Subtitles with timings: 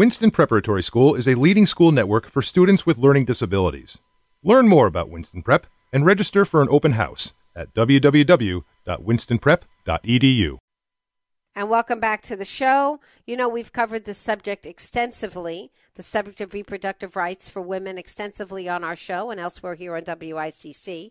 [0.00, 4.00] Winston Preparatory School is a leading school network for students with learning disabilities.
[4.42, 10.58] Learn more about Winston Prep and register for an open house at www.winstonprep.edu.
[11.54, 12.98] And welcome back to the show.
[13.26, 18.70] You know, we've covered this subject extensively, the subject of reproductive rights for women extensively
[18.70, 21.10] on our show and elsewhere here on WICC.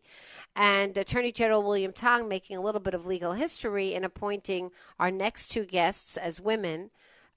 [0.56, 5.12] And Attorney General William Tong making a little bit of legal history in appointing our
[5.12, 6.90] next two guests as women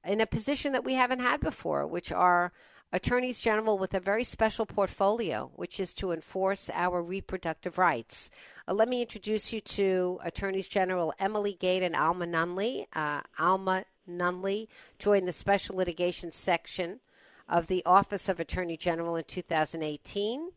[0.05, 2.53] in a position that we haven't had before, which are
[2.93, 8.31] attorneys general with a very special portfolio, which is to enforce our reproductive rights.
[8.69, 12.87] Uh, let me introduce you to attorneys general Emily Gait and Alma Nunley.
[12.93, 14.69] Uh, Alma Nunley
[14.99, 17.01] joined the special litigation section
[17.49, 20.51] of the Office of Attorney General in 2018.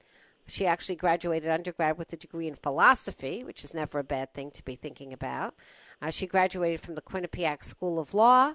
[0.47, 4.51] She actually graduated undergrad with a degree in philosophy, which is never a bad thing
[4.51, 5.55] to be thinking about.
[6.01, 8.53] Uh, she graduated from the Quinnipiac School of Law.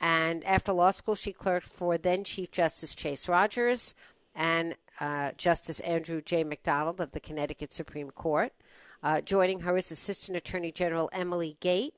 [0.00, 3.94] And after law school, she clerked for then Chief Justice Chase Rogers
[4.34, 6.44] and uh, Justice Andrew J.
[6.44, 8.52] McDonald of the Connecticut Supreme Court.
[9.02, 11.94] Uh, joining her is Assistant Attorney General Emily Gait,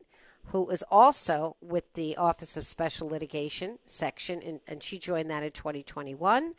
[0.46, 5.42] who is also with the Office of Special Litigation section, and, and she joined that
[5.42, 6.54] in 2021.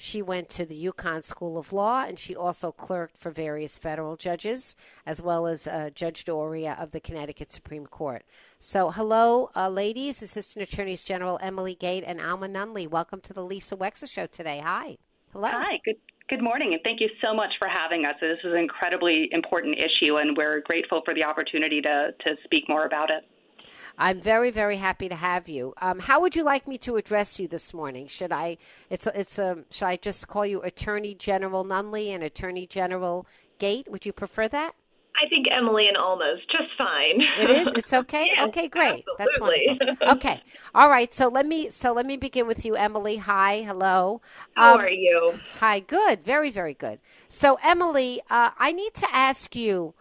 [0.00, 4.14] She went to the UConn School of Law, and she also clerked for various federal
[4.14, 8.22] judges, as well as uh, Judge D'Auria of the Connecticut Supreme Court.
[8.60, 12.86] So, hello, uh, ladies, Assistant Attorneys General Emily Gait and Alma Nunley.
[12.86, 14.62] Welcome to the Lisa Wexler Show today.
[14.64, 14.98] Hi.
[15.32, 15.48] Hello.
[15.48, 15.80] Hi.
[15.84, 15.96] Good.
[16.28, 18.14] Good morning, and thank you so much for having us.
[18.20, 22.68] This is an incredibly important issue, and we're grateful for the opportunity to, to speak
[22.68, 23.24] more about it.
[24.00, 25.74] I'm very, very happy to have you.
[25.82, 28.06] Um, how would you like me to address you this morning?
[28.06, 28.56] Should I?
[28.90, 29.64] It's a, it's a.
[29.70, 33.26] Should I just call you Attorney General Nunley and Attorney General
[33.58, 33.90] Gait?
[33.90, 34.74] Would you prefer that?
[35.20, 37.20] I think Emily and Alma's just fine.
[37.38, 37.68] It is.
[37.74, 38.26] It's okay.
[38.36, 39.04] yes, okay, great.
[39.18, 39.66] Absolutely.
[39.80, 40.08] That's wonderful.
[40.10, 40.42] Okay.
[40.76, 41.12] All right.
[41.12, 41.68] So let me.
[41.70, 43.16] So let me begin with you, Emily.
[43.16, 43.62] Hi.
[43.62, 44.20] Hello.
[44.54, 45.40] How Um, are you?
[45.58, 45.80] Hi.
[45.80, 46.22] Good.
[46.22, 47.00] Very, very good.
[47.28, 49.92] So Emily, uh, I need to ask you,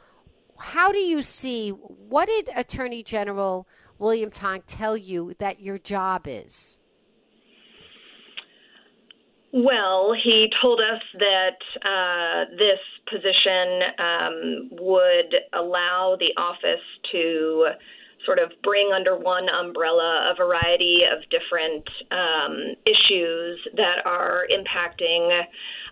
[0.60, 1.72] how do you see?
[1.72, 3.68] What did Attorney General
[4.00, 6.80] William Tong tell you that your job is?
[9.54, 17.68] Well, he told us that uh, this position um, would allow the office to
[18.26, 25.42] sort of bring under one umbrella a variety of different um, issues that are impacting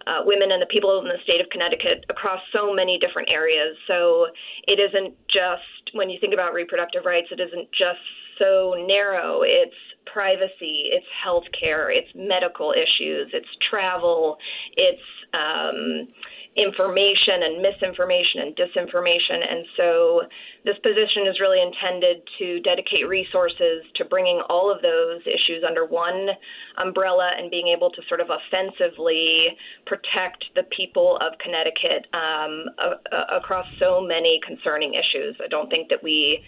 [0.08, 3.76] uh, women and the people in the state of Connecticut across so many different areas.
[3.88, 4.28] So
[4.68, 8.00] it isn't just, when you think about reproductive rights, it isn't just
[8.38, 9.42] so narrow.
[9.44, 14.38] It's privacy, it's health care, it's medical issues, it's travel,
[14.78, 15.02] it's
[15.34, 16.08] um,
[16.56, 19.44] information and misinformation and disinformation.
[19.44, 20.22] And so
[20.64, 25.86] this position is really intended to dedicate resources to bringing all of those issues under
[25.86, 26.30] one
[26.78, 33.36] umbrella and being able to sort of offensively protect the people of Connecticut um, a-
[33.36, 35.36] across so many concerning issues.
[35.44, 36.40] I don't think that we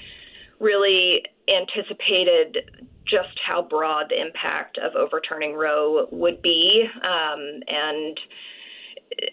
[0.60, 6.84] really anticipated just how broad the impact of overturning Roe would be.
[7.04, 8.18] Um, and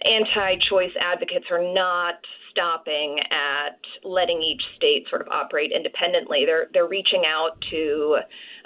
[0.05, 2.15] anti choice advocates are not
[2.50, 6.44] stopping at letting each state sort of operate independently.
[6.47, 8.19] They're they're reaching out to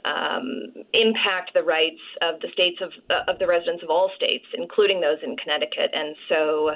[0.04, 2.92] um, impact the rights of the states of
[3.26, 5.90] of the residents of all states, including those in Connecticut.
[5.92, 6.70] And so,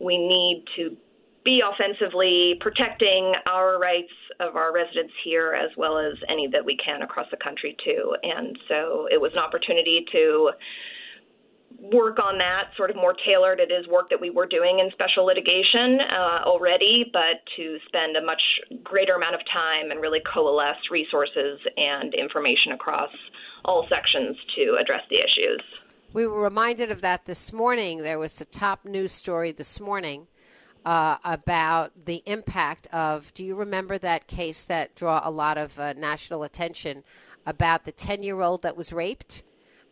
[0.00, 0.96] we need to
[1.44, 6.76] be offensively protecting our rights of our residents here as well as any that we
[6.76, 8.14] can across the country too.
[8.22, 10.50] And so, it was an opportunity to
[11.80, 13.60] work on that sort of more tailored.
[13.60, 18.16] It is work that we were doing in special litigation uh, already, but to spend
[18.16, 18.42] a much
[18.82, 23.10] greater amount of time and really coalesce resources and information across
[23.64, 25.62] all sections to address the issues.
[26.12, 27.98] We were reminded of that this morning.
[27.98, 30.26] There was a top news story this morning
[30.84, 33.32] uh, about the impact of.
[33.34, 37.04] Do you remember that case that draw a lot of uh, national attention
[37.46, 39.42] about the ten-year-old that was raped?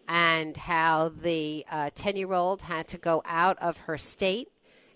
[0.09, 1.65] And how the
[1.95, 4.49] 10 uh, year old had to go out of her state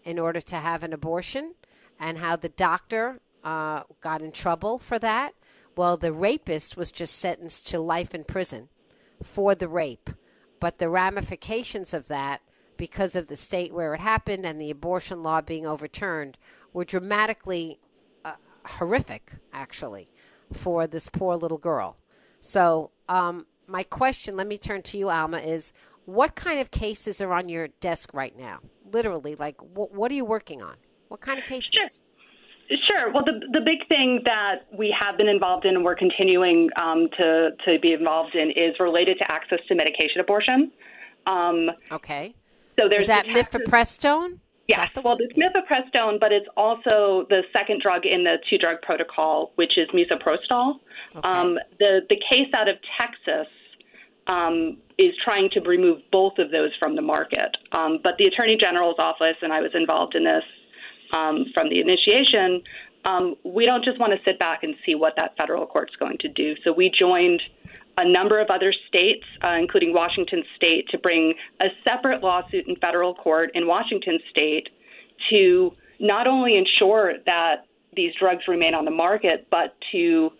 [0.04, 1.54] in order to have an abortion,
[1.98, 5.34] and how the doctor uh, got in trouble for that.
[5.76, 8.68] Well, the rapist was just sentenced to life in prison
[9.22, 10.10] for the rape,
[10.58, 12.40] but the ramifications of that,
[12.76, 16.38] because of the state where it happened and the abortion law being overturned,
[16.72, 17.78] were dramatically
[18.24, 18.32] uh,
[18.64, 20.10] horrific, actually,
[20.52, 21.98] for this poor little girl.
[22.40, 25.72] So, um, my question, let me turn to you, Alma, is
[26.04, 28.58] what kind of cases are on your desk right now?
[28.92, 30.74] Literally, like wh- what are you working on?
[31.08, 31.72] What kind of cases?
[31.72, 31.88] Sure.
[32.86, 33.12] Sure.
[33.12, 37.08] Well, the the big thing that we have been involved in and we're continuing um,
[37.18, 40.70] to to be involved in is related to access to medication abortion.
[41.26, 42.32] Um, okay.
[42.78, 44.38] So there's is that mifepristone?
[44.68, 44.88] Yes.
[45.04, 49.72] Well, it's mifepristone, but it's also the second drug in the two drug protocol, which
[49.76, 50.74] is misoprostol.
[51.16, 51.28] Okay.
[51.28, 53.48] Um, the the case out of Texas
[54.26, 57.56] um, is trying to remove both of those from the market.
[57.72, 60.44] Um, but the Attorney General's office, and I was involved in this
[61.12, 62.62] um, from the initiation,
[63.04, 66.18] um, we don't just want to sit back and see what that federal court's going
[66.20, 66.54] to do.
[66.64, 67.40] So we joined
[67.96, 72.76] a number of other states, uh, including Washington State, to bring a separate lawsuit in
[72.76, 74.68] federal court in Washington State
[75.30, 80.30] to not only ensure that these drugs remain on the market, but to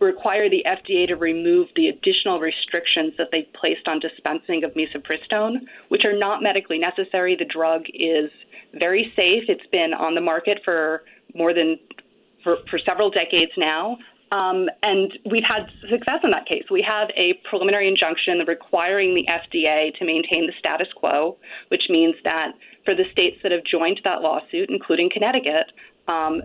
[0.00, 5.56] require the FDA to remove the additional restrictions that they placed on dispensing of misoprostol,
[5.88, 7.36] which are not medically necessary.
[7.38, 8.30] The drug is
[8.78, 9.44] very safe.
[9.48, 11.02] It's been on the market for
[11.34, 11.78] more than
[12.42, 13.98] for, for several decades now.
[14.32, 16.62] Um, and we've had success in that case.
[16.70, 21.36] We have a preliminary injunction requiring the FDA to maintain the status quo,
[21.68, 22.52] which means that
[22.84, 25.72] for the states that have joined that lawsuit, including Connecticut,
[26.06, 26.42] um,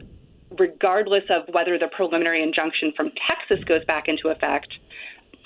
[0.60, 4.68] regardless of whether the preliminary injunction from Texas goes back into effect,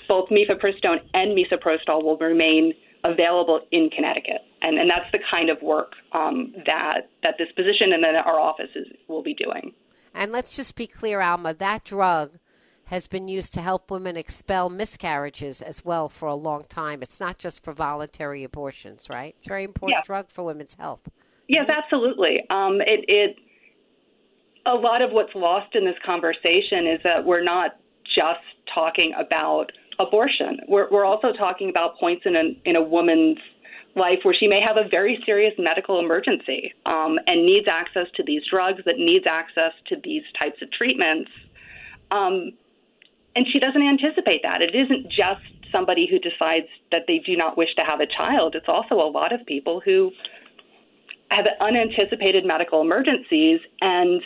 [0.08, 2.72] both mifepristone and misoprostol will remain
[3.04, 4.42] available in Connecticut.
[4.62, 8.38] And, and that's the kind of work um, that, that this position and then our
[8.38, 9.72] offices will be doing.
[10.14, 12.38] And let's just be clear, Alma, that drug
[12.86, 17.02] has been used to help women expel miscarriages as well for a long time.
[17.02, 19.34] It's not just for voluntary abortions, right?
[19.38, 20.02] It's a very important yeah.
[20.04, 21.08] drug for women's health.
[21.46, 22.40] Yes, absolutely.
[22.50, 23.36] Um, it, it
[24.70, 27.76] a lot of what's lost in this conversation is that we're not
[28.06, 30.60] just talking about abortion.
[30.68, 33.38] We're, we're also talking about points in a, in a woman's
[33.96, 38.22] life where she may have a very serious medical emergency um, and needs access to
[38.24, 41.30] these drugs, that needs access to these types of treatments.
[42.10, 42.52] Um,
[43.34, 44.62] and she doesn't anticipate that.
[44.62, 48.54] It isn't just somebody who decides that they do not wish to have a child,
[48.54, 50.10] it's also a lot of people who
[51.30, 54.20] have unanticipated medical emergencies and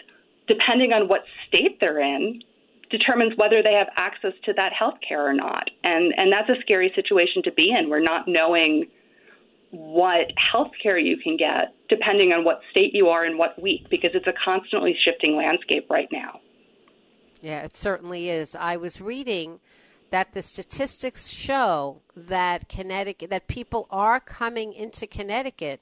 [0.47, 2.43] depending on what state they're in,
[2.91, 5.71] determines whether they have access to that health care or not.
[5.83, 7.89] And, and that's a scary situation to be in.
[7.89, 8.87] We're not knowing
[9.71, 13.89] what health care you can get depending on what state you are in what week
[13.91, 16.41] because it's a constantly shifting landscape right now.
[17.43, 18.55] Yeah, it certainly is.
[18.55, 19.61] I was reading
[20.11, 25.81] that the statistics show that Connecticut that people are coming into Connecticut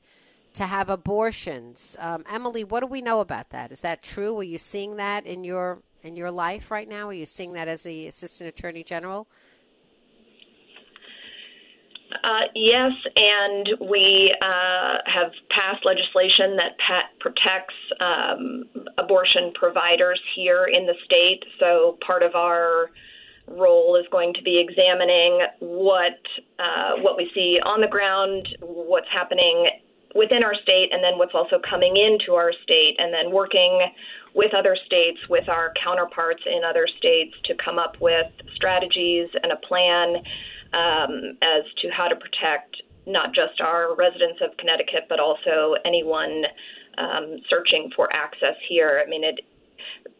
[0.54, 1.96] to have abortions.
[1.98, 3.72] Um, Emily, what do we know about that?
[3.72, 4.38] Is that true?
[4.38, 7.08] Are you seeing that in your in your life right now?
[7.08, 9.28] Are you seeing that as the assistant attorney general?
[12.24, 16.72] Uh, yes, and we uh, have passed legislation that
[17.20, 18.64] protects um,
[18.98, 21.42] abortion providers here in the state.
[21.58, 22.90] So part of our
[23.48, 26.20] role is going to be examining what
[26.58, 29.68] uh, what we see on the ground, what's happening
[30.14, 33.80] within our state and then what's also coming into our state, and then working
[34.34, 39.52] with other states, with our counterparts in other states to come up with strategies and
[39.52, 40.16] a plan
[40.72, 42.76] um, as to how to protect
[43.06, 46.44] not just our residents of Connecticut, but also anyone
[46.98, 49.02] um, searching for access here.
[49.04, 49.40] I mean, it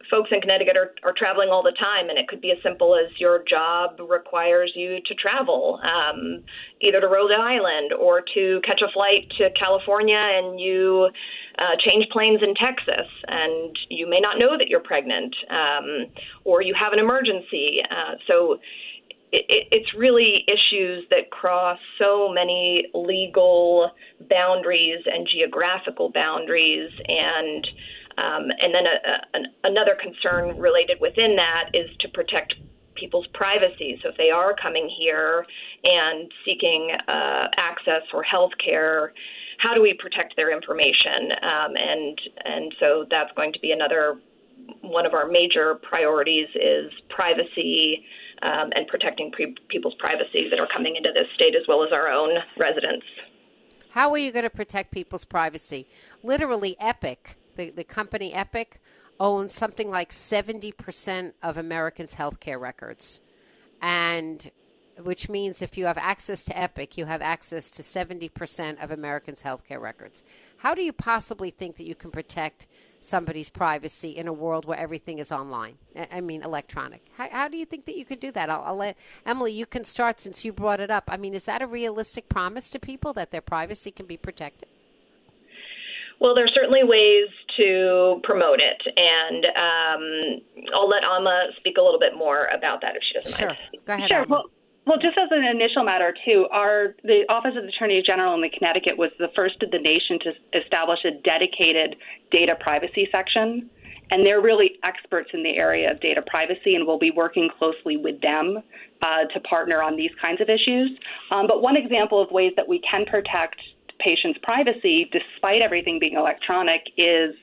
[0.09, 2.95] folks in Connecticut are, are traveling all the time, and it could be as simple
[2.95, 6.43] as your job requires you to travel, um,
[6.81, 11.09] either to Rhode Island or to catch a flight to California, and you
[11.57, 16.07] uh, change planes in Texas, and you may not know that you're pregnant, um,
[16.43, 17.79] or you have an emergency.
[17.89, 18.59] Uh, so
[19.33, 23.89] it, it's really issues that cross so many legal
[24.29, 27.67] boundaries and geographical boundaries and
[28.17, 32.53] um, and then a, a, an, another concern related within that is to protect
[32.95, 33.99] people's privacy.
[34.01, 35.45] So if they are coming here
[35.83, 39.13] and seeking uh, access or health care,
[39.57, 41.31] how do we protect their information?
[41.41, 44.19] Um, and and so that's going to be another
[44.81, 48.05] one of our major priorities is privacy
[48.41, 51.91] um, and protecting pre- people's privacy that are coming into this state as well as
[51.91, 53.05] our own residents.
[53.89, 55.87] How are you going to protect people's privacy?
[56.23, 58.79] Literally, Epic the, the company Epic
[59.19, 63.21] owns something like 70% of Americans' healthcare records.
[63.81, 64.49] And
[65.01, 69.43] which means if you have access to Epic, you have access to 70% of Americans'
[69.43, 70.23] healthcare records.
[70.57, 72.67] How do you possibly think that you can protect
[72.99, 75.77] somebody's privacy in a world where everything is online?
[76.11, 77.01] I mean, electronic.
[77.17, 78.49] How, how do you think that you can do that?
[78.49, 81.05] I'll, I'll, let Emily, you can start since you brought it up.
[81.07, 84.69] I mean, is that a realistic promise to people that their privacy can be protected?
[86.23, 87.27] Well, there's certainly ways
[87.57, 90.41] to promote it, and um,
[90.73, 93.47] I'll let Alma speak a little bit more about that if she doesn't sure.
[93.49, 93.59] mind.
[93.85, 94.07] Go ahead.
[94.09, 94.25] Sure.
[94.29, 94.45] Well,
[94.87, 98.41] well, just as an initial matter, too, our the Office of the Attorney General in
[98.41, 101.97] the Connecticut was the first in the nation to establish a dedicated
[102.31, 103.69] data privacy section,
[104.09, 107.97] and they're really experts in the area of data privacy, and we'll be working closely
[107.97, 108.63] with them
[109.01, 110.97] uh, to partner on these kinds of issues.
[111.31, 113.59] Um, but one example of ways that we can protect
[114.03, 117.35] patients' privacy, despite everything being electronic, is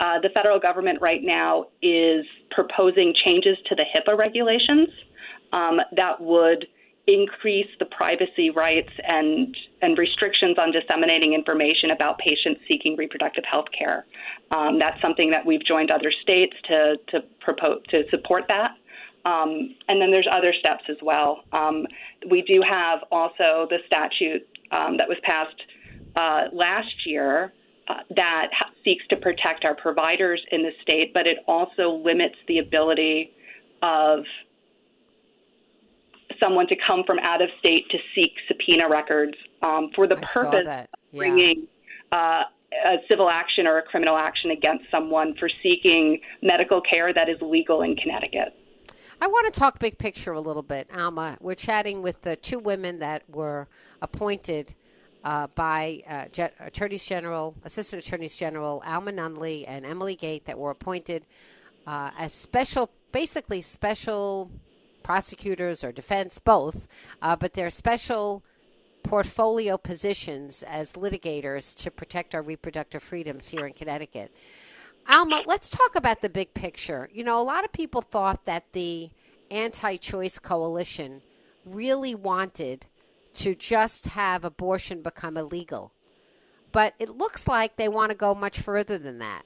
[0.00, 4.88] uh, the federal government right now is proposing changes to the HIPAA regulations
[5.52, 6.66] um, that would
[7.06, 13.66] increase the privacy rights and and restrictions on disseminating information about patients seeking reproductive health
[13.76, 14.04] care.
[14.50, 18.72] Um, that's something that we've joined other states to to propose to support that.
[19.24, 21.42] Um, and then there's other steps as well.
[21.52, 21.86] Um,
[22.30, 25.60] we do have also the statute um, that was passed
[26.16, 27.52] uh, last year
[27.88, 32.36] uh, that ha- seeks to protect our providers in the state, but it also limits
[32.48, 33.32] the ability
[33.82, 34.20] of
[36.40, 40.24] someone to come from out of state to seek subpoena records um, for the I
[40.32, 40.80] purpose yeah.
[40.80, 41.66] of bringing
[42.12, 42.42] uh,
[42.84, 47.36] a civil action or a criminal action against someone for seeking medical care that is
[47.40, 48.54] legal in Connecticut.
[49.20, 51.38] I want to talk big picture a little bit, Alma.
[51.40, 53.66] We're chatting with the two women that were
[54.02, 54.74] appointed
[55.26, 60.56] uh, by uh, Ge- Attorneys General, Assistant Attorneys General Alma Nunley and Emily Gait that
[60.56, 61.26] were appointed
[61.84, 64.52] uh, as special, basically special
[65.02, 66.86] prosecutors or defense, both,
[67.22, 68.44] uh, but they're special
[69.02, 74.32] portfolio positions as litigators to protect our reproductive freedoms here in Connecticut.
[75.08, 77.10] Alma, let's talk about the big picture.
[77.12, 79.10] You know, a lot of people thought that the
[79.50, 81.20] anti choice coalition
[81.64, 82.86] really wanted
[83.36, 85.92] to just have abortion become illegal.
[86.72, 89.42] But it looks like they want to go much further than that.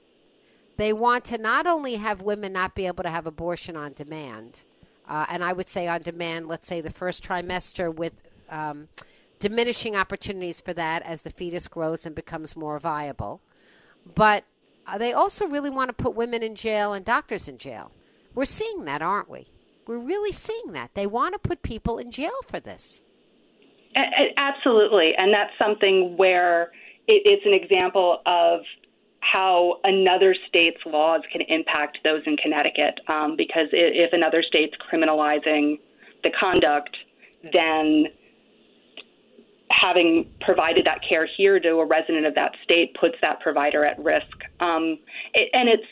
[0.77, 4.63] They want to not only have women not be able to have abortion on demand,
[5.07, 8.13] uh, and I would say on demand, let's say the first trimester with
[8.49, 8.87] um,
[9.39, 13.41] diminishing opportunities for that as the fetus grows and becomes more viable,
[14.15, 14.45] but
[14.87, 17.91] uh, they also really want to put women in jail and doctors in jail.
[18.33, 19.47] We're seeing that, aren't we?
[19.85, 20.93] We're really seeing that.
[20.93, 23.01] They want to put people in jail for this.
[23.95, 26.71] Absolutely, and that's something where
[27.07, 28.61] it, it's an example of
[29.19, 32.99] how another state's laws can impact those in Connecticut.
[33.07, 35.79] Um, because if another state's criminalizing
[36.23, 36.95] the conduct,
[37.53, 38.05] then
[39.69, 43.97] having provided that care here to a resident of that state puts that provider at
[43.99, 44.25] risk.
[44.59, 44.99] Um,
[45.33, 45.87] it, and it's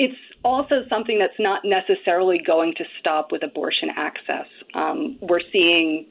[0.00, 4.46] it's also something that's not necessarily going to stop with abortion access.
[4.74, 6.06] Um, we're seeing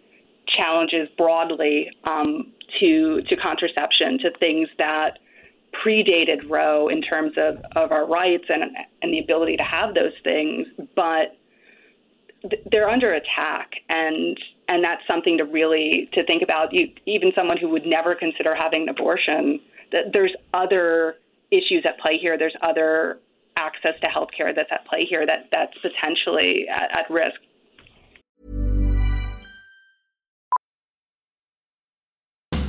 [0.56, 5.20] challenges broadly um, to to contraception, to things that
[5.86, 8.64] predated Roe in terms of, of our rights and
[9.02, 11.38] and the ability to have those things, but
[12.72, 14.38] they're under attack, and
[14.68, 16.74] and that's something to really to think about.
[16.74, 19.60] You, even someone who would never consider having an abortion,
[19.92, 21.16] that there's other
[21.52, 22.38] issues at play here.
[22.38, 23.20] There's other
[23.58, 27.40] access to health care that's at play here that that's potentially at, at risk.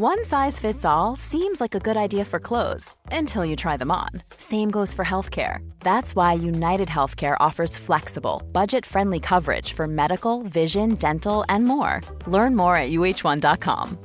[0.00, 3.90] One size fits all seems like a good idea for clothes until you try them
[3.90, 4.10] on.
[4.36, 5.68] Same goes for healthcare.
[5.80, 12.00] That's why United Healthcare offers flexible, budget friendly coverage for medical, vision, dental, and more.
[12.28, 13.98] Learn more at uh1.com.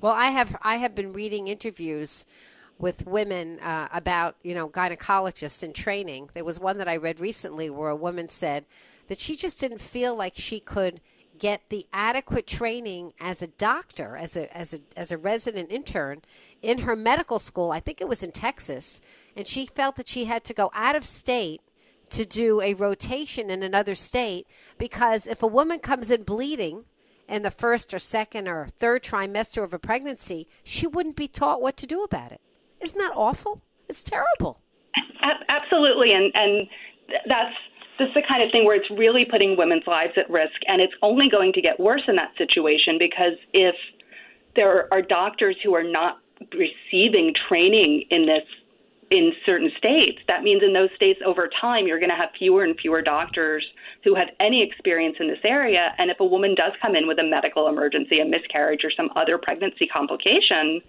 [0.00, 2.26] Well, I have I have been reading interviews
[2.78, 6.30] with women uh, about you know gynecologists in training.
[6.32, 8.66] There was one that I read recently where a woman said
[9.08, 11.00] that she just didn't feel like she could
[11.42, 16.22] get the adequate training as a doctor, as a as a as a resident intern
[16.62, 17.72] in her medical school.
[17.72, 19.00] I think it was in Texas,
[19.36, 21.60] and she felt that she had to go out of state
[22.10, 24.46] to do a rotation in another state
[24.78, 26.84] because if a woman comes in bleeding
[27.28, 31.60] in the first or second or third trimester of a pregnancy, she wouldn't be taught
[31.60, 32.40] what to do about it.
[32.80, 33.62] Isn't that awful?
[33.88, 34.60] It's terrible.
[35.48, 36.68] Absolutely, and and
[37.26, 37.56] that's
[37.98, 40.80] this is the kind of thing where it's really putting women's lives at risk, and
[40.80, 43.74] it's only going to get worse in that situation because if
[44.56, 46.18] there are doctors who are not
[46.52, 48.44] receiving training in this
[49.10, 52.64] in certain states, that means in those states over time you're going to have fewer
[52.64, 53.62] and fewer doctors
[54.04, 55.92] who have any experience in this area.
[55.98, 59.10] And if a woman does come in with a medical emergency, a miscarriage, or some
[59.14, 60.80] other pregnancy complication,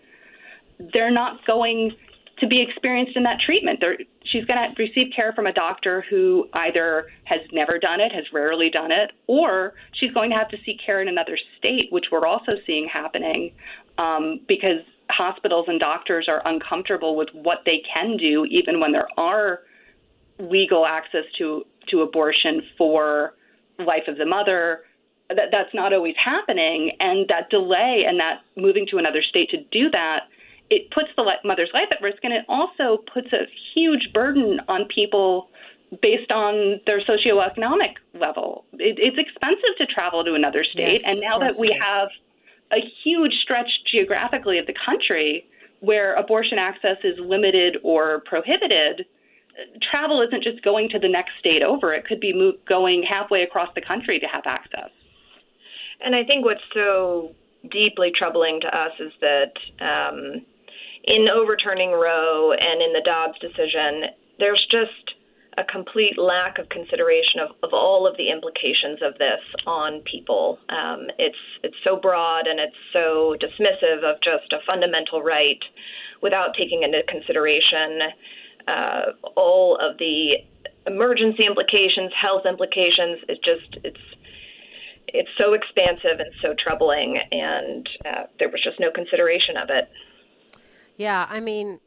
[0.93, 1.91] they're not going
[2.39, 3.79] to be experienced in that treatment.
[3.81, 3.98] They're,
[4.32, 8.25] she's going to receive care from a doctor who either has never done it, has
[8.34, 12.06] rarely done it, or she's going to have to seek care in another state, which
[12.12, 13.51] we're also seeing happening
[13.98, 19.08] um, because hospitals and doctors are uncomfortable with what they can do, even when there
[19.18, 19.62] are
[20.39, 23.34] legal access to to abortion for
[23.80, 24.82] life of the mother.
[25.30, 29.57] That that's not always happening, and that delay and that moving to another state to
[29.72, 30.27] do that
[30.69, 34.85] it puts the mother's life at risk, and it also puts a huge burden on
[34.93, 35.49] people
[36.01, 38.65] based on their socioeconomic level.
[38.73, 42.09] It, it's expensive to travel to another state, yes, and now that we have
[42.71, 45.45] a huge stretch geographically of the country
[45.81, 49.05] where abortion access is limited or prohibited,
[49.91, 51.93] travel isn't just going to the next state over.
[51.93, 54.89] It could be move, going halfway across the country to have access.
[56.03, 57.35] And I think what's so
[57.69, 60.45] deeply troubling to us is that um,
[61.03, 65.16] in overturning Roe and in the Dobbs decision, there's just
[65.57, 70.57] a complete lack of consideration of, of all of the implications of this on people.
[70.70, 75.61] Um, it's it's so broad and it's so dismissive of just a fundamental right
[76.22, 78.01] without taking into consideration
[78.68, 80.42] uh, all of the
[80.87, 83.22] emergency implications, health implications.
[83.27, 84.05] It just it's
[85.07, 89.85] it's so expansive and so troubling, and uh, there was just no consideration of it.
[90.98, 91.79] Yeah, I mean,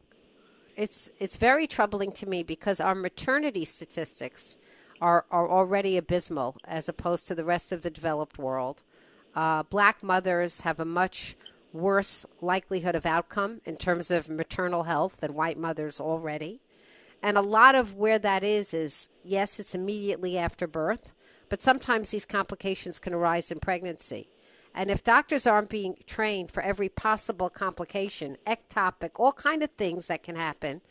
[0.75, 4.57] it's it's very troubling to me because our maternity statistics
[5.01, 8.83] are are already abysmal as opposed to the rest of the developed world.
[9.35, 11.35] Uh, black mothers have a much
[11.73, 16.61] worse likelihood of outcome in terms of maternal health than white mothers already.
[17.21, 21.13] And a lot of where that is is yes, it's immediately after birth,
[21.49, 24.29] but sometimes these complications can arise in pregnancy.
[24.77, 30.05] And if doctors aren't being trained for every possible complication, ectopic, all kind of things
[30.05, 30.81] that can happen,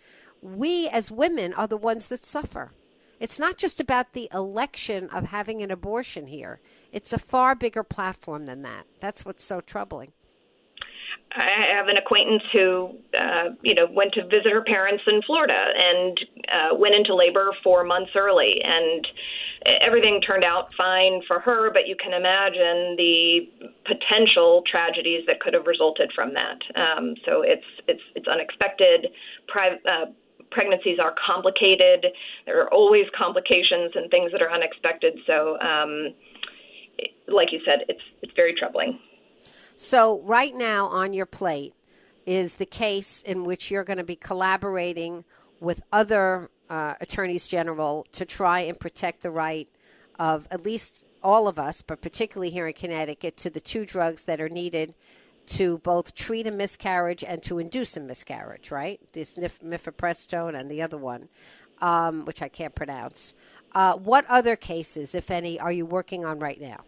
[0.42, 2.72] we as women are the ones that suffer.
[3.20, 6.58] It's not just about the election of having an abortion here.
[6.90, 8.86] It's a far bigger platform than that.
[8.98, 10.10] That's what's so troubling.
[11.32, 15.52] I have an acquaintance who, uh, you know, went to visit her parents in Florida
[15.76, 19.06] and uh, went into labor four months early, and
[19.82, 21.70] everything turned out fine for her.
[21.70, 23.40] But you can imagine the
[23.84, 26.58] potential tragedies that could have resulted from that.
[26.74, 29.08] Um, so it's it's it's unexpected.
[29.48, 30.06] Pri- uh,
[30.50, 32.06] pregnancies are complicated.
[32.46, 35.18] There are always complications and things that are unexpected.
[35.26, 36.14] So, um,
[37.28, 38.98] like you said, it's it's very troubling.
[39.78, 41.74] So, right now on your plate
[42.24, 45.24] is the case in which you're going to be collaborating
[45.60, 49.68] with other uh, attorneys general to try and protect the right
[50.18, 54.24] of at least all of us, but particularly here in Connecticut, to the two drugs
[54.24, 54.94] that are needed
[55.46, 58.98] to both treat a miscarriage and to induce a miscarriage, right?
[59.12, 61.28] This mifepristone and the other one,
[61.82, 63.34] um, which I can't pronounce.
[63.72, 66.80] Uh, what other cases, if any, are you working on right now?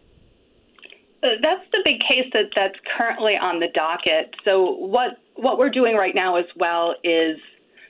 [1.89, 4.33] Specific case that that's currently on the docket.
[4.45, 7.37] So what what we're doing right now as well is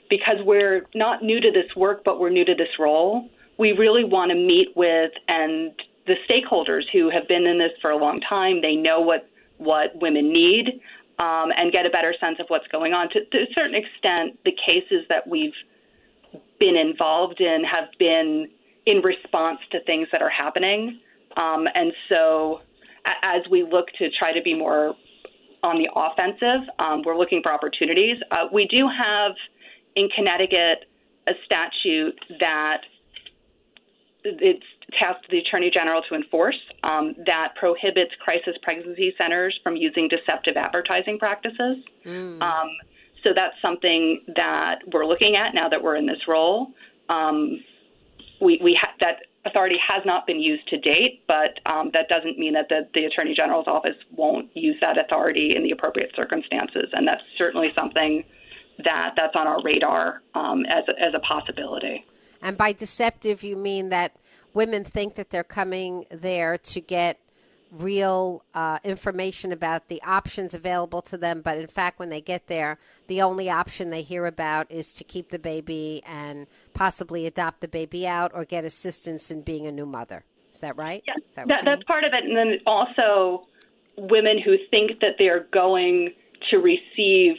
[0.08, 3.28] because we're not new to this work, but we're new to this role.
[3.58, 5.72] We really want to meet with and
[6.06, 8.62] the stakeholders who have been in this for a long time.
[8.62, 10.80] They know what what women need
[11.18, 13.08] um, and get a better sense of what's going on.
[13.10, 15.52] To, to a certain extent, the cases that we've
[16.58, 18.48] been involved in have been
[18.86, 21.00] in response to things that are happening.
[21.36, 22.60] Um, and so,
[23.06, 24.94] as we look to try to be more
[25.62, 28.16] on the offensive, um, we're looking for opportunities.
[28.30, 29.32] Uh, we do have
[29.96, 30.86] in Connecticut
[31.28, 32.82] a statute that
[34.24, 34.64] it's
[34.98, 40.56] tasked the Attorney General to enforce um, that prohibits crisis pregnancy centers from using deceptive
[40.56, 41.76] advertising practices.
[42.04, 42.42] Mm.
[42.42, 42.68] Um,
[43.22, 46.68] so that's something that we're looking at now that we're in this role.
[47.08, 47.62] Um,
[48.40, 52.38] we, we ha- that authority has not been used to date, but um, that doesn't
[52.38, 56.90] mean that the, the Attorney General's office won't use that authority in the appropriate circumstances,
[56.92, 58.24] and that's certainly something
[58.84, 62.04] that that's on our radar um, as a, as a possibility.
[62.42, 64.16] And by deceptive, you mean that
[64.54, 67.18] women think that they're coming there to get
[67.70, 72.46] real uh, information about the options available to them, but in fact, when they get
[72.46, 77.60] there, the only option they hear about is to keep the baby and possibly adopt
[77.60, 80.24] the baby out or get assistance in being a new mother.
[80.52, 81.02] Is that right?
[81.06, 82.24] Yeah, that that, that's part of it.
[82.24, 83.46] And then also
[83.96, 86.12] women who think that they're going
[86.50, 87.36] to receive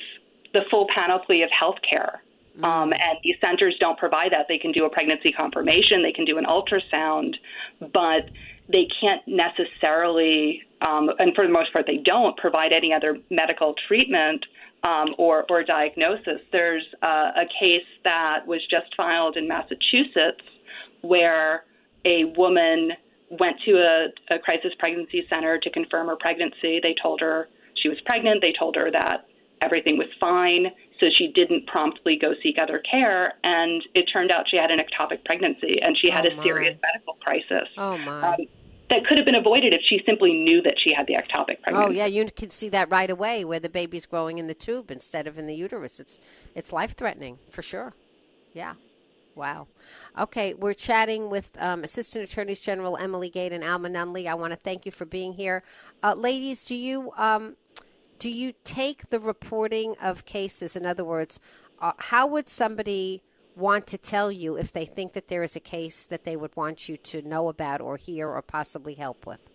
[0.53, 2.21] the full panoply of health care.
[2.59, 2.65] Mm.
[2.65, 4.45] Um, and these centers don't provide that.
[4.47, 7.35] They can do a pregnancy confirmation, they can do an ultrasound,
[7.79, 8.29] but
[8.71, 13.75] they can't necessarily, um, and for the most part, they don't provide any other medical
[13.87, 14.45] treatment
[14.83, 16.41] um, or, or diagnosis.
[16.51, 20.45] There's uh, a case that was just filed in Massachusetts
[21.01, 21.63] where
[22.05, 22.91] a woman
[23.39, 26.79] went to a, a crisis pregnancy center to confirm her pregnancy.
[26.81, 27.47] They told her
[27.81, 28.41] she was pregnant.
[28.41, 29.27] They told her that
[29.61, 30.65] everything was fine,
[30.99, 33.33] so she didn't promptly go seek other care.
[33.43, 36.77] And it turned out she had an ectopic pregnancy and she had oh a serious
[36.81, 37.69] medical crisis.
[37.77, 38.33] Oh, my.
[38.33, 38.47] Um,
[38.91, 41.87] that could have been avoided if she simply knew that she had the ectopic pregnancy.
[41.87, 44.91] Oh yeah, you can see that right away where the baby's growing in the tube
[44.91, 45.99] instead of in the uterus.
[45.99, 46.19] It's
[46.55, 47.93] it's life threatening for sure.
[48.53, 48.73] Yeah.
[49.33, 49.67] Wow.
[50.19, 54.27] Okay, we're chatting with um, Assistant Attorneys General Emily Gait and Alma Nunley.
[54.27, 55.63] I want to thank you for being here,
[56.03, 56.65] uh, ladies.
[56.65, 57.55] Do you um,
[58.19, 60.75] do you take the reporting of cases?
[60.75, 61.39] In other words,
[61.79, 63.23] uh, how would somebody
[63.55, 66.55] want to tell you if they think that there is a case that they would
[66.55, 69.49] want you to know about or hear or possibly help with?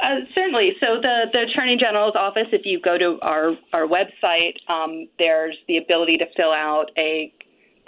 [0.00, 0.70] Uh, certainly.
[0.80, 5.56] So the, the Attorney General's office, if you go to our, our website, um, there's
[5.66, 7.32] the ability to fill out a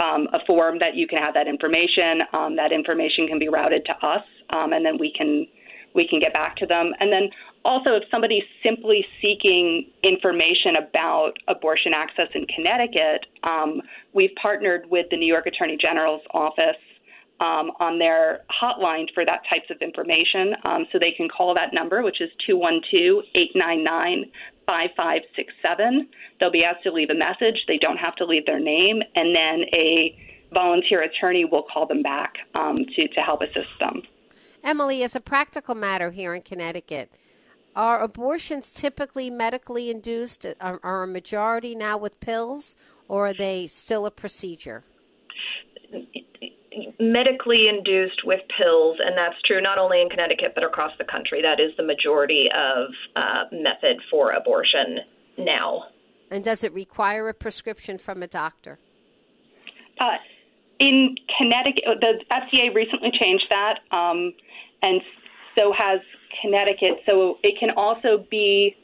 [0.00, 2.22] um, a form that you can have that information.
[2.32, 5.46] Um, that information can be routed to us, um, and then we can
[5.94, 6.92] we can get back to them.
[7.00, 7.30] And then
[7.64, 13.82] also, if somebody's simply seeking information about abortion access in Connecticut, um,
[14.14, 16.80] we've partnered with the New York Attorney General's office
[17.40, 20.54] um, on their hotline for that types of information.
[20.64, 24.30] Um, so they can call that number, which is 212 899
[24.66, 26.08] 5567.
[26.38, 27.64] They'll be asked to leave a message.
[27.66, 29.02] They don't have to leave their name.
[29.16, 30.16] And then a
[30.52, 34.02] volunteer attorney will call them back um, to, to help assist them.
[34.62, 37.10] Emily, as a practical matter here in Connecticut,
[37.74, 40.46] are abortions typically medically induced?
[40.60, 42.76] Are, are, a majority now with pills,
[43.08, 44.84] or are they still a procedure?
[46.98, 51.40] Medically induced with pills, and that's true not only in Connecticut but across the country.
[51.42, 54.98] That is the majority of uh, method for abortion
[55.38, 55.84] now.
[56.30, 58.78] And does it require a prescription from a doctor?
[59.98, 60.16] Uh,
[60.80, 64.32] in Connecticut, the FDA recently changed that, um,
[64.82, 65.00] and
[65.54, 66.00] so has
[66.40, 67.04] Connecticut.
[67.06, 68.74] So it can also be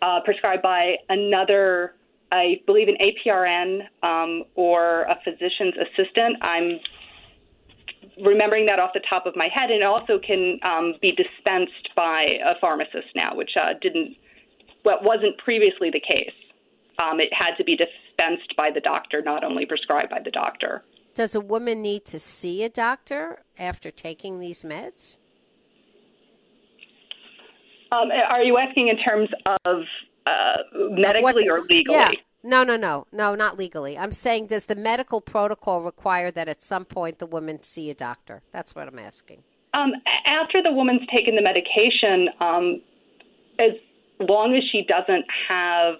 [0.00, 1.94] uh, prescribed by another,
[2.32, 6.42] I believe, an APRN um, or a physician's assistant.
[6.42, 6.80] I'm
[8.24, 11.90] remembering that off the top of my head, and it also can um, be dispensed
[11.94, 14.16] by a pharmacist now, which uh, didn't,
[14.84, 16.34] well, wasn't previously the case.
[16.98, 20.84] Um, it had to be dispensed by the doctor, not only prescribed by the doctor.
[21.14, 25.18] Does a woman need to see a doctor after taking these meds?
[27.92, 29.28] Um, are you asking in terms
[29.64, 29.82] of
[30.26, 31.96] uh, medically of or legally?
[31.96, 32.10] Yeah.
[32.42, 33.96] No, no, no, no, not legally.
[33.96, 37.94] I'm saying, does the medical protocol require that at some point the woman see a
[37.94, 38.42] doctor?
[38.52, 39.44] That's what I'm asking.
[39.72, 39.92] Um,
[40.26, 42.82] after the woman's taken the medication, um,
[43.58, 43.72] as
[44.20, 45.94] long as she doesn't have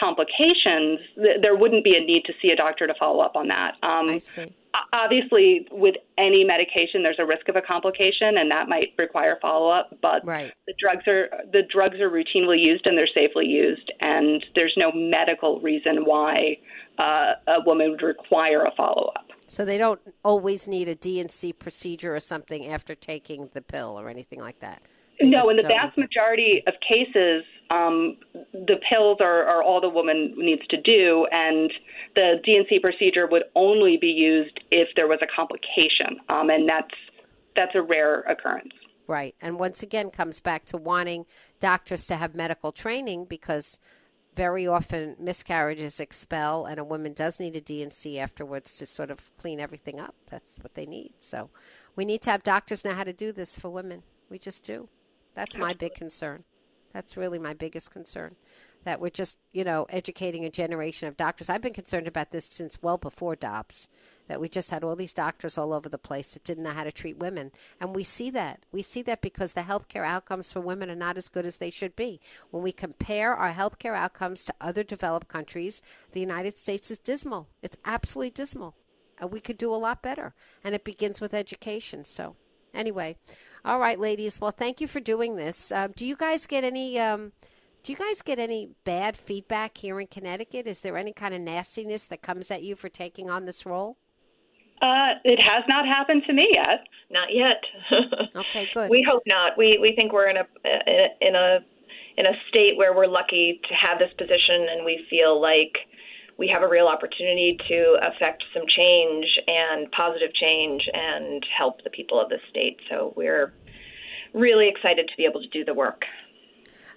[0.00, 3.48] complications, th- there wouldn't be a need to see a doctor to follow up on
[3.48, 3.74] that.
[3.82, 4.52] Um, I see.
[4.92, 9.90] obviously with any medication there's a risk of a complication and that might require follow-up
[10.00, 10.52] but right.
[10.66, 14.92] the drugs are the drugs are routinely used and they're safely used and there's no
[14.94, 16.56] medical reason why
[16.98, 22.14] uh, a woman would require a follow-up so they don't always need a D&C procedure
[22.14, 24.82] or something after taking the pill or anything like that
[25.20, 28.16] no in the vast majority of cases um,
[28.52, 31.72] the pills are, are all the woman needs to do, and
[32.16, 36.94] the D&C procedure would only be used if there was a complication, um, and that's
[37.54, 38.72] that's a rare occurrence.
[39.06, 41.26] Right, and once again comes back to wanting
[41.60, 43.78] doctors to have medical training because
[44.34, 49.30] very often miscarriages expel, and a woman does need a D&C afterwards to sort of
[49.36, 50.14] clean everything up.
[50.28, 51.12] That's what they need.
[51.18, 51.50] So
[51.94, 54.02] we need to have doctors know how to do this for women.
[54.28, 54.88] We just do.
[55.34, 56.44] That's my big concern.
[56.92, 58.36] That's really my biggest concern.
[58.84, 61.50] That we're just, you know, educating a generation of doctors.
[61.50, 63.88] I've been concerned about this since well before Dobbs,
[64.26, 66.84] that we just had all these doctors all over the place that didn't know how
[66.84, 67.52] to treat women.
[67.78, 68.64] And we see that.
[68.72, 71.68] We see that because the healthcare outcomes for women are not as good as they
[71.68, 72.20] should be.
[72.50, 77.48] When we compare our healthcare outcomes to other developed countries, the United States is dismal.
[77.62, 78.74] It's absolutely dismal.
[79.18, 80.34] And we could do a lot better.
[80.64, 82.04] And it begins with education.
[82.04, 82.36] So,
[82.72, 83.18] anyway,
[83.64, 84.40] all right, ladies.
[84.40, 85.72] Well, thank you for doing this.
[85.72, 86.98] Uh, do you guys get any?
[86.98, 87.32] Um,
[87.82, 90.66] do you guys get any bad feedback here in Connecticut?
[90.66, 93.96] Is there any kind of nastiness that comes at you for taking on this role?
[94.82, 96.86] Uh, it has not happened to me yet.
[97.10, 97.62] Not yet.
[98.36, 98.90] okay, good.
[98.90, 99.58] We hope not.
[99.58, 100.46] We we think we're in a
[101.20, 101.58] in a
[102.16, 105.72] in a state where we're lucky to have this position, and we feel like
[106.40, 111.90] we have a real opportunity to affect some change and positive change and help the
[111.90, 112.78] people of the state.
[112.88, 113.52] So we're
[114.32, 116.00] really excited to be able to do the work.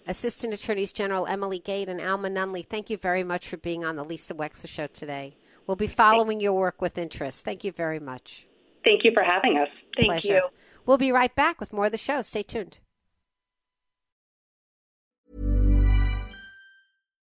[0.08, 3.98] Assistant Attorneys General Emily Gait and Alma Nunley, thank you very much for being on
[3.98, 5.36] the Lisa Wexler Show today.
[5.68, 7.44] We'll be following your work with interest.
[7.44, 8.48] Thank you very much.
[8.86, 9.70] Thank you for having us.
[9.98, 10.36] Thank Pleasure.
[10.36, 10.48] you.
[10.86, 12.22] We'll be right back with more of the show.
[12.22, 12.80] Stay tuned.